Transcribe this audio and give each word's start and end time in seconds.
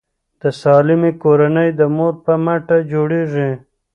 د 0.41 0.43
سالمې 0.61 1.11
کورنۍ 1.23 1.69
د 1.79 1.81
مور 1.95 2.13
په 2.25 2.33
مټه 2.45 2.77
جوړیږي. 2.91 3.51